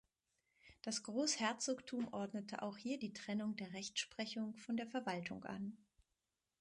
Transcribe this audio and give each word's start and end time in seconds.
Das 0.81 1.03
Großherzogtum 1.03 2.11
ordnete 2.11 2.63
auch 2.63 2.75
hier 2.75 2.97
die 2.97 3.13
Trennung 3.13 3.55
der 3.57 3.71
Rechtsprechung 3.73 4.55
von 4.57 4.75
der 4.75 4.87
Verwaltung 4.87 5.43
an. 5.43 5.77